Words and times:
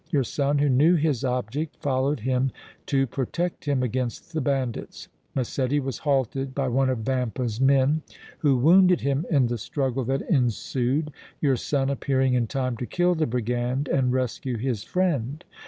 Your 0.09 0.23
son, 0.23 0.57
who 0.57 0.67
knew 0.67 0.95
his 0.95 1.23
object, 1.23 1.75
followed 1.75 2.21
him 2.21 2.51
to 2.87 3.05
protect 3.05 3.65
him 3.65 3.83
against 3.83 4.33
the 4.33 4.41
bandits. 4.41 5.07
Massetti 5.35 5.79
was 5.79 5.99
halted 5.99 6.55
by 6.55 6.69
one 6.69 6.89
of 6.89 7.05
Vampa's 7.05 7.61
men, 7.61 8.01
who 8.39 8.57
wounded 8.57 9.01
him 9.01 9.27
in 9.29 9.45
the 9.45 9.59
struggle 9.59 10.03
that 10.05 10.23
ensued, 10.27 11.11
your 11.39 11.55
son 11.55 11.91
appearing 11.91 12.33
in 12.33 12.47
time 12.47 12.77
to 12.77 12.87
kill 12.87 13.13
the 13.13 13.27
brigand 13.27 13.87
and 13.89 14.11
rescue 14.11 14.57
his 14.57 14.81
friend. 14.83 15.43